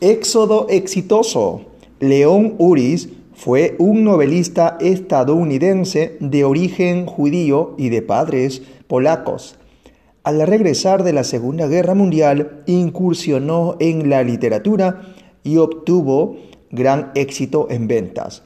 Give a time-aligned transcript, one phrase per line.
[0.00, 1.66] Éxodo exitoso.
[1.98, 9.56] León Uris fue un novelista estadounidense de origen judío y de padres polacos.
[10.24, 15.02] Al regresar de la Segunda Guerra Mundial, incursionó en la literatura
[15.44, 16.38] y obtuvo
[16.70, 18.42] gran éxito en ventas.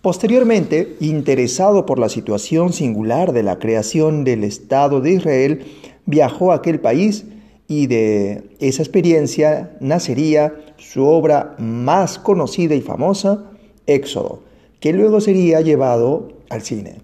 [0.00, 5.66] Posteriormente, interesado por la situación singular de la creación del Estado de Israel,
[6.06, 7.26] viajó a aquel país
[7.66, 13.44] y de esa experiencia nacería su obra más conocida y famosa,
[13.86, 14.42] Éxodo,
[14.80, 17.00] que luego sería llevado al cine.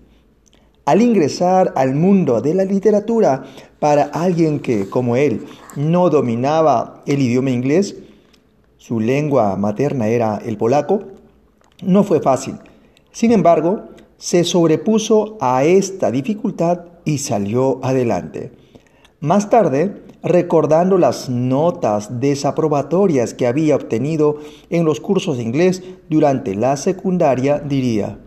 [0.84, 3.44] Al ingresar al mundo de la literatura,
[3.78, 7.96] para alguien que, como él, no dominaba el idioma inglés,
[8.76, 11.00] su lengua materna era el polaco,
[11.82, 12.56] no fue fácil.
[13.12, 13.84] Sin embargo,
[14.16, 18.52] se sobrepuso a esta dificultad y salió adelante.
[19.20, 24.38] Más tarde, recordando las notas desaprobatorias que había obtenido
[24.68, 28.18] en los cursos de inglés durante la secundaria, diría,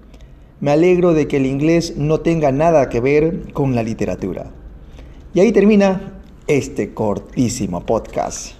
[0.59, 4.51] me alegro de que el inglés no tenga nada que ver con la literatura.
[5.33, 8.53] Y ahí termina este cortísimo podcast.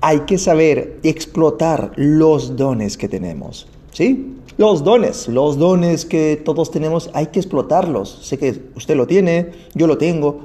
[0.00, 4.36] Hay que saber explotar los dones que tenemos, ¿sí?
[4.58, 8.18] Los dones, los dones que todos tenemos, hay que explotarlos.
[8.22, 10.40] Sé que usted lo tiene, yo lo tengo,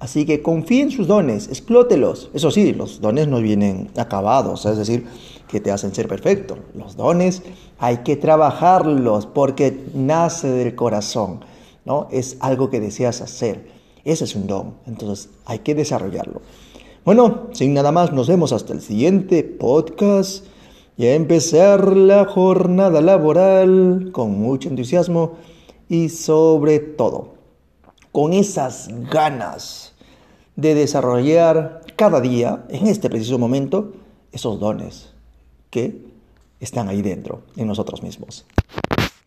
[0.00, 2.30] Así que confíe en sus dones, explótelos.
[2.32, 5.06] Eso sí, los dones no vienen acabados, es decir,
[5.46, 6.56] que te hacen ser perfecto.
[6.74, 7.42] Los dones
[7.78, 11.44] hay que trabajarlos porque nace del corazón,
[11.84, 12.08] ¿no?
[12.10, 13.68] Es algo que deseas hacer.
[14.02, 16.40] Ese es un don, entonces hay que desarrollarlo.
[17.04, 20.46] Bueno, sin nada más, nos vemos hasta el siguiente podcast
[20.96, 25.32] y a empezar la jornada laboral con mucho entusiasmo
[25.90, 27.39] y sobre todo
[28.12, 29.94] con esas ganas
[30.56, 33.92] de desarrollar cada día, en este preciso momento,
[34.32, 35.10] esos dones
[35.70, 36.04] que
[36.60, 38.44] están ahí dentro, en nosotros mismos.